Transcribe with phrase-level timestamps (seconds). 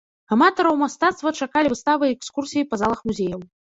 [0.35, 3.39] Аматараў мастацтва чакалі выставы і экскурсіі па залах музеяў.